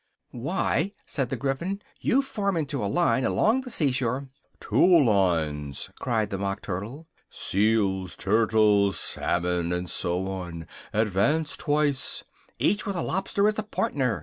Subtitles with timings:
[0.33, 5.91] "Why," said the Gryphon, "you form into a line along the sea shore" "Two lines!"
[5.99, 12.23] cried the Mock Turtle, "seals, turtles, salmon, and so on advance twice"
[12.57, 14.19] "Each with a lobster as partner!"